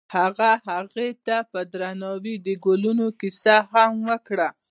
هغه 0.15 0.51
هغې 0.69 1.09
ته 1.25 1.37
په 1.51 1.59
درناوي 1.71 2.35
د 2.45 2.47
ګلونه 2.65 3.05
کیسه 3.19 3.55
هم 3.71 3.91
وکړه. 4.09 4.47